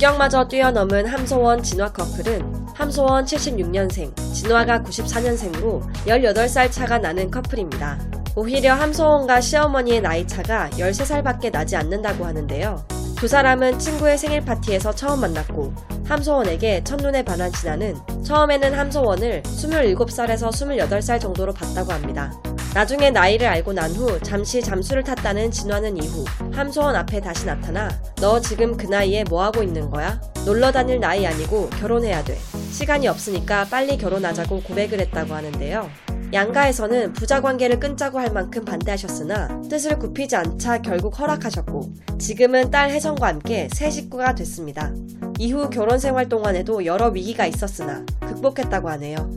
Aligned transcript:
국경마저 0.00 0.48
뛰어넘은 0.48 1.04
함소원 1.04 1.62
진화 1.62 1.92
커플은 1.92 2.42
함소원 2.72 3.26
76년생, 3.26 4.16
진화가 4.32 4.80
94년생으로 4.80 5.82
18살 6.06 6.72
차가 6.72 6.96
나는 6.96 7.30
커플입니다. 7.30 7.98
오히려 8.34 8.72
함소원과 8.72 9.42
시어머니의 9.42 10.00
나이 10.00 10.26
차가 10.26 10.70
13살밖에 10.70 11.52
나지 11.52 11.76
않는다고 11.76 12.24
하는데요. 12.24 12.82
두 13.18 13.28
사람은 13.28 13.78
친구의 13.78 14.16
생일 14.16 14.42
파티에서 14.42 14.94
처음 14.94 15.20
만났고 15.20 15.74
함소원에게 16.06 16.82
첫눈에 16.82 17.22
반한 17.22 17.52
진아는 17.52 17.94
처음에는 18.24 18.72
함소원을 18.72 19.42
27살에서 19.42 20.48
28살 20.48 21.20
정도로 21.20 21.52
봤다고 21.52 21.92
합니다. 21.92 22.32
나중에 22.74 23.10
나이를 23.10 23.46
알고 23.48 23.72
난 23.72 23.90
후 23.90 24.18
잠시 24.20 24.62
잠수를 24.62 25.02
탔다는 25.02 25.50
진화는 25.50 25.96
이후 25.96 26.24
함소원 26.52 26.94
앞에 26.94 27.20
다시 27.20 27.44
나타나 27.44 27.88
너 28.20 28.40
지금 28.40 28.76
그 28.76 28.86
나이에 28.86 29.24
뭐하고 29.24 29.62
있는 29.62 29.90
거야? 29.90 30.20
놀러 30.46 30.70
다닐 30.70 31.00
나이 31.00 31.26
아니고 31.26 31.68
결혼해야 31.70 32.22
돼. 32.22 32.38
시간이 32.70 33.08
없으니까 33.08 33.64
빨리 33.64 33.98
결혼하자고 33.98 34.62
고백을 34.62 35.00
했다고 35.00 35.34
하는데요. 35.34 35.90
양가에서는 36.32 37.12
부자 37.12 37.40
관계를 37.42 37.80
끊자고 37.80 38.20
할 38.20 38.30
만큼 38.30 38.64
반대하셨으나 38.64 39.62
뜻을 39.68 39.98
굽히지 39.98 40.36
않자 40.36 40.80
결국 40.80 41.18
허락하셨고 41.18 41.92
지금은 42.20 42.70
딸 42.70 42.90
혜정과 42.90 43.26
함께 43.26 43.68
새 43.72 43.90
식구가 43.90 44.36
됐습니다. 44.36 44.92
이후 45.38 45.68
결혼 45.70 45.98
생활 45.98 46.28
동안에도 46.28 46.84
여러 46.86 47.08
위기가 47.08 47.46
있었으나 47.46 48.04
극복했다고 48.20 48.88
하네요. 48.90 49.28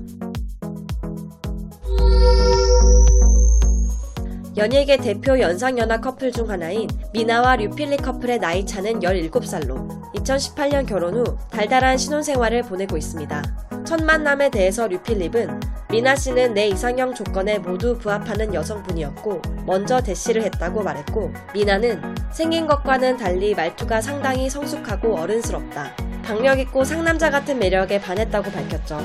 연예계 4.55 4.97
대표 4.97 5.39
연상연하 5.39 5.99
커플 5.99 6.31
중 6.31 6.47
하나인 6.47 6.87
미나와 7.11 7.55
류필리 7.55 7.97
커플의 7.97 8.37
나이 8.37 8.63
차는 8.63 8.99
17살로 8.99 10.13
2018년 10.13 10.85
결혼 10.85 11.15
후 11.15 11.37
달달한 11.49 11.97
신혼생활을 11.97 12.61
보내고 12.61 12.95
있습니다. 12.95 13.41
첫 13.83 14.03
만남에 14.03 14.51
대해서 14.51 14.87
류필립은 14.87 15.59
미나 15.89 16.15
씨는 16.15 16.53
내 16.53 16.67
이상형 16.67 17.15
조건에 17.15 17.57
모두 17.57 17.97
부합하는 17.97 18.53
여성분이었고 18.53 19.41
먼저 19.65 20.01
대시를 20.01 20.43
했다고 20.43 20.83
말했고 20.83 21.33
미나는 21.53 21.99
생긴 22.31 22.67
것과는 22.67 23.17
달리 23.17 23.55
말투가 23.55 24.01
상당히 24.01 24.51
성숙하고 24.51 25.15
어른스럽다. 25.15 25.95
박력 26.23 26.59
있고 26.59 26.83
상남자 26.83 27.31
같은 27.31 27.57
매력에 27.57 27.99
반했다고 27.99 28.51
밝혔죠. 28.51 28.99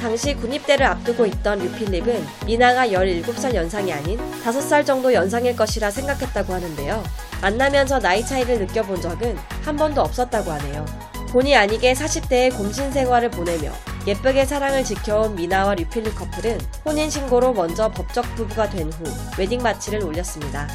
당시 0.00 0.34
군입대를 0.34 0.86
앞두고 0.86 1.26
있던 1.26 1.58
류필립은 1.58 2.24
미나가 2.46 2.86
17살 2.88 3.54
연상이 3.54 3.92
아닌 3.92 4.18
5살 4.44 4.84
정도 4.86 5.12
연상일 5.12 5.56
것이라 5.56 5.90
생각했다고 5.90 6.52
하는데요. 6.52 7.02
만나면서 7.42 7.98
나이 7.98 8.24
차이를 8.24 8.58
느껴본 8.60 9.00
적은 9.00 9.36
한 9.64 9.76
번도 9.76 10.00
없었다고 10.00 10.50
하네요. 10.52 10.84
본의 11.30 11.56
아니게 11.56 11.92
40대의 11.92 12.56
곰신 12.56 12.90
생활을 12.92 13.30
보내며 13.30 13.72
예쁘게 14.06 14.44
사랑을 14.46 14.84
지켜온 14.84 15.34
미나와 15.34 15.74
류필립 15.74 16.14
커플은 16.14 16.58
혼인신고로 16.84 17.52
먼저 17.52 17.90
법적 17.90 18.24
부부가 18.36 18.70
된 18.70 18.88
후 18.90 19.04
웨딩 19.38 19.60
마치를 19.62 20.04
올렸습니다. 20.04 20.68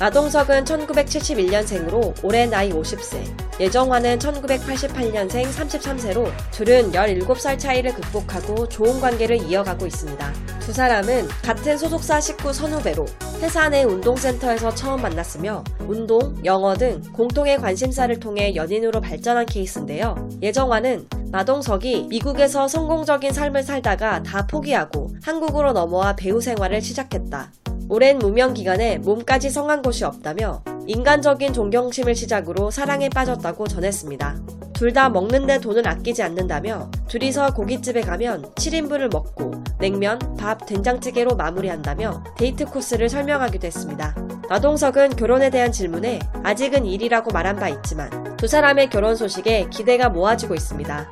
마동석은 0.00 0.64
1971년생으로 0.64 2.14
올해 2.22 2.46
나이 2.46 2.70
50세, 2.70 3.24
예정화는 3.58 4.20
1988년생 4.20 5.50
33세로 5.50 6.30
둘은 6.52 6.92
17살 6.92 7.58
차이를 7.58 7.92
극복하고 7.94 8.68
좋은 8.68 9.00
관계를 9.00 9.42
이어가고 9.42 9.86
있습니다. 9.86 10.32
두 10.60 10.72
사람은 10.72 11.26
같은 11.42 11.76
소속사 11.76 12.20
식구 12.20 12.52
선후배로 12.52 13.06
회사 13.40 13.68
내 13.68 13.82
운동센터에서 13.82 14.72
처음 14.74 15.02
만났으며 15.02 15.64
운동, 15.88 16.36
영어 16.44 16.76
등 16.76 17.02
공통의 17.12 17.58
관심사를 17.58 18.20
통해 18.20 18.54
연인으로 18.54 19.00
발전한 19.00 19.46
케이스인데요. 19.46 20.28
예정화는 20.40 21.08
마동석이 21.32 22.06
미국에서 22.08 22.68
성공적인 22.68 23.32
삶을 23.32 23.64
살다가 23.64 24.22
다 24.22 24.46
포기하고 24.46 25.10
한국으로 25.22 25.72
넘어와 25.72 26.14
배우 26.14 26.40
생활을 26.40 26.80
시작했다. 26.82 27.50
오랜 27.90 28.18
무명 28.18 28.52
기간에 28.54 28.98
몸까지 28.98 29.50
성한 29.50 29.82
곳이 29.82 30.04
없다며 30.04 30.62
인간적인 30.86 31.52
존경심을 31.52 32.14
시작으로 32.14 32.70
사랑에 32.70 33.08
빠졌다고 33.08 33.66
전했습니다. 33.66 34.36
둘 34.74 34.92
다 34.92 35.08
먹는데 35.08 35.58
돈을 35.60 35.88
아끼지 35.88 36.22
않는다며 36.22 36.90
둘이서 37.08 37.52
고깃집에 37.54 38.02
가면 38.02 38.42
7인분을 38.54 39.12
먹고 39.12 39.52
냉면, 39.80 40.18
밥, 40.38 40.66
된장찌개로 40.66 41.34
마무리한다며 41.34 42.22
데이트 42.36 42.64
코스를 42.64 43.08
설명하기도 43.08 43.66
했습니다. 43.66 44.14
마동석은 44.48 45.16
결혼에 45.16 45.50
대한 45.50 45.72
질문에 45.72 46.20
아직은 46.44 46.86
일이라고 46.86 47.32
말한 47.32 47.56
바 47.56 47.68
있지만 47.68 48.36
두 48.36 48.46
사람의 48.46 48.88
결혼 48.90 49.16
소식에 49.16 49.66
기대가 49.70 50.08
모아지고 50.08 50.54
있습니다. 50.54 51.10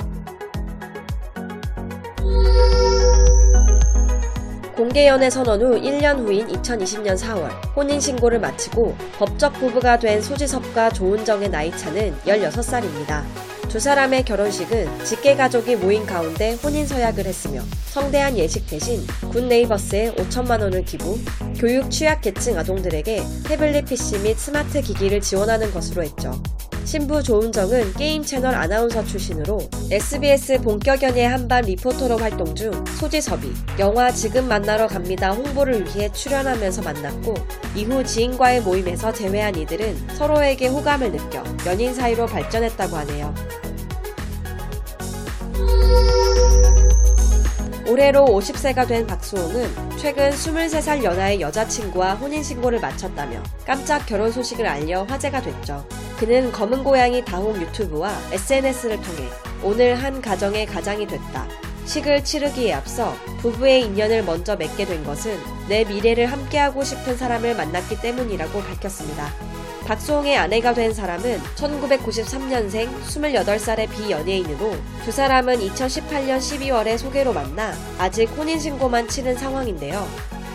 공개연애 4.96 5.28
선언 5.28 5.60
후 5.60 5.78
1년 5.78 6.20
후인 6.20 6.46
2020년 6.46 7.18
4월 7.18 7.50
혼인신고를 7.76 8.40
마치고 8.40 8.96
법적 9.18 9.52
부부가 9.52 9.98
된 9.98 10.22
소지섭과 10.22 10.88
조은정의 10.88 11.50
나이차는 11.50 12.14
16살입니다. 12.24 13.22
두 13.68 13.78
사람의 13.78 14.24
결혼식은 14.24 15.04
직계 15.04 15.36
가족이 15.36 15.76
모인 15.76 16.06
가운데 16.06 16.54
혼인 16.64 16.86
서약을 16.86 17.26
했으며 17.26 17.60
성대한 17.88 18.38
예식 18.38 18.66
대신 18.68 19.06
굿네이버스에 19.30 20.14
5천만 20.14 20.62
원을 20.62 20.82
기부, 20.86 21.18
교육 21.58 21.90
취약계층 21.90 22.58
아동들에게 22.58 23.22
태블릿 23.48 23.84
PC 23.84 24.20
및 24.20 24.38
스마트 24.38 24.80
기기를 24.80 25.20
지원하는 25.20 25.70
것으로 25.74 26.04
했죠. 26.04 26.32
신부 26.86 27.20
조은정은 27.20 27.94
게임 27.94 28.22
채널 28.22 28.54
아나운서 28.54 29.04
출신으로 29.04 29.58
SBS 29.91 30.60
본격 30.62 31.02
연예 31.02 31.24
한밤 31.24 31.64
리포터로 31.64 32.16
활동 32.16 32.54
중 32.54 32.70
소지섭이 33.00 33.52
영화 33.80 34.12
지금 34.12 34.47
만나러 34.47 34.86
갑니다 34.86 35.32
홍보를 35.32 35.84
위해 35.84 36.10
출연하면서 36.12 36.82
만났고 36.82 37.34
이후 37.74 38.04
지인과의 38.04 38.60
모임에서 38.60 39.12
재회한 39.12 39.56
이들은 39.56 40.10
서로에게 40.14 40.69
호감을 40.69 41.10
느껴 41.10 41.42
연인 41.66 41.92
사이로 41.92 42.26
발전했다고 42.26 42.97
하네요. 42.98 43.34
올해로 47.88 48.24
50세가 48.24 48.88
된 48.88 49.06
박수홍은 49.06 49.97
최근 49.97 50.30
23살 50.30 51.04
연하의 51.04 51.41
여자친구와 51.41 52.14
혼인신고를 52.14 52.80
마쳤다며 52.80 53.41
깜짝 53.64 54.04
결혼 54.06 54.32
소식을 54.32 54.66
알려 54.66 55.04
화제가 55.04 55.41
됐죠. 55.41 55.86
그는 56.19 56.50
검은 56.50 56.82
고양이 56.82 57.24
다홍 57.24 57.60
유튜브와 57.60 58.12
SNS를 58.32 59.00
통해 59.00 59.28
오늘 59.62 59.94
한 59.94 60.20
가정의 60.20 60.66
가장이 60.66 61.06
됐다. 61.06 61.47
식을 61.84 62.24
치르기에 62.24 62.72
앞서 62.72 63.14
부부의 63.38 63.82
인연을 63.82 64.24
먼저 64.24 64.56
맺게 64.56 64.84
된 64.84 65.04
것은 65.04 65.38
내 65.68 65.84
미래를 65.84 66.26
함께하고 66.26 66.82
싶은 66.82 67.16
사람을 67.16 67.54
만났기 67.54 68.00
때문이라고 68.00 68.60
밝혔습니다. 68.62 69.32
박수홍의 69.86 70.36
아내가 70.36 70.74
된 70.74 70.92
사람은 70.92 71.41
1993년생 71.54 72.91
28살의 73.02 73.88
비연예인으로 73.88 74.74
두 75.04 75.12
사람은 75.12 75.60
2018년 75.60 76.38
12월에 76.38 76.98
소개로 76.98 77.32
만나 77.32 77.72
아직 77.97 78.26
혼인신고만 78.36 79.06
치른 79.06 79.36
상황인데요. 79.36 80.04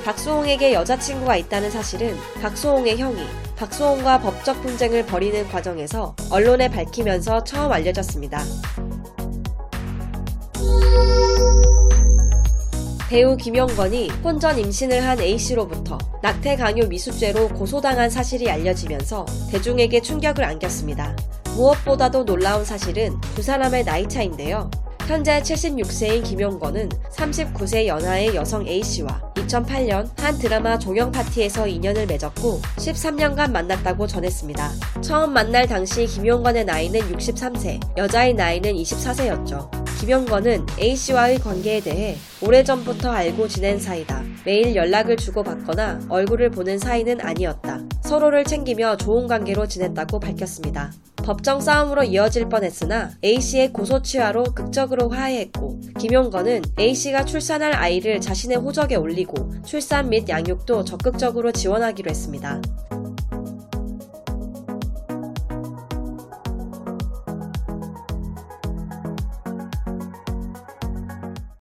박수홍에게 0.04 0.74
여자친구가 0.74 1.38
있다는 1.38 1.72
사실은 1.72 2.18
박수홍의 2.42 2.98
형이 2.98 3.26
박수홍과 3.56 4.20
법적 4.20 4.62
분쟁을 4.64 5.06
벌이는 5.06 5.48
과정에서 5.48 6.14
언론에 6.30 6.68
밝히면서 6.68 7.46
처음 7.46 7.72
알려졌습니다. 7.72 8.44
배우 13.12 13.36
김영건이 13.36 14.10
혼전 14.24 14.58
임신을 14.58 15.06
한 15.06 15.20
A씨로부터 15.20 15.98
낙태 16.22 16.56
강요 16.56 16.88
미수죄로 16.88 17.50
고소당한 17.50 18.10
사실이 18.10 18.50
알려지면서 18.50 19.26
대중에게 19.52 20.02
충격을 20.02 20.46
안겼습니다. 20.46 21.14
무엇보다도 21.58 22.24
놀라운 22.24 22.64
사실은 22.64 23.20
두 23.36 23.42
사람의 23.42 23.84
나이 23.84 24.08
차인데요. 24.08 24.72
현재 25.08 25.42
76세인 25.42 26.24
김용건은 26.24 26.88
39세 27.14 27.86
연하의 27.86 28.34
여성 28.34 28.66
A씨와 28.66 29.34
2008년 29.36 30.10
한 30.18 30.38
드라마 30.38 30.80
종영 30.80 31.12
파티에서 31.12 31.68
인연을 31.68 32.06
맺었고 32.06 32.62
13년간 32.78 33.52
만났다고 33.52 34.08
전했습니다. 34.08 34.72
처음 35.02 35.34
만날 35.34 35.68
당시 35.68 36.06
김용건의 36.06 36.64
나이는 36.64 37.02
63세, 37.02 37.98
여자의 37.98 38.36
나이는 38.36 38.72
24세였죠. 38.74 39.81
김영건은 40.02 40.66
A씨와의 40.80 41.38
관계에 41.38 41.80
대해 41.80 42.18
오래전부터 42.42 43.12
알고 43.12 43.48
지낸 43.48 43.80
사이다. 43.80 44.24
매일 44.44 44.76
연락을 44.76 45.16
주고받거나 45.16 46.08
얼굴을 46.10 46.50
보는 46.50 46.80
사이는 46.80 47.22
아니었다. 47.22 47.82
서로를 48.04 48.44
챙기며 48.44 48.98
좋은 48.98 49.28
관계로 49.28 49.68
지냈다고 49.68 50.20
밝혔습니다. 50.20 50.92
법정 51.18 51.62
싸움으로 51.62 52.04
이어질 52.04 52.50
뻔했으나 52.50 53.12
A씨의 53.24 53.74
고소치하로 53.74 54.46
극적으로 54.56 55.08
화해했고 55.10 55.80
김용건은 56.00 56.64
A씨가 56.80 57.26
출산할 57.26 57.76
아이를 57.76 58.20
자신의 58.20 58.58
호적에 58.58 58.96
올리고 58.96 59.54
출산 59.64 60.10
및 60.10 60.28
양육도 60.28 60.84
적극적으로 60.84 61.52
지원하기로 61.52 62.10
했습니다. 62.10 62.60